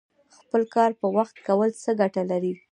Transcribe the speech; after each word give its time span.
خپل 0.39 0.61
کار 0.75 0.91
په 1.01 1.07
وخت 1.17 1.35
کول 1.47 1.69
څه 1.83 1.91
ګټه 2.01 2.23
لري؟ 2.31 2.53